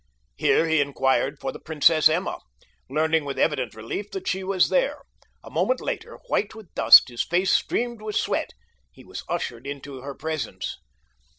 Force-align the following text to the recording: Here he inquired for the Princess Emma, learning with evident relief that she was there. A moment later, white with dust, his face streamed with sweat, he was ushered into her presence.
Here 0.35 0.67
he 0.67 0.81
inquired 0.81 1.37
for 1.37 1.51
the 1.51 1.59
Princess 1.59 2.09
Emma, 2.09 2.39
learning 2.89 3.23
with 3.23 3.37
evident 3.37 3.75
relief 3.75 4.09
that 4.13 4.27
she 4.27 4.43
was 4.43 4.69
there. 4.69 5.03
A 5.43 5.51
moment 5.51 5.79
later, 5.79 6.17
white 6.29 6.55
with 6.55 6.73
dust, 6.73 7.09
his 7.09 7.23
face 7.23 7.53
streamed 7.53 8.01
with 8.01 8.15
sweat, 8.15 8.49
he 8.91 9.03
was 9.03 9.23
ushered 9.29 9.67
into 9.67 10.01
her 10.01 10.15
presence. 10.15 10.77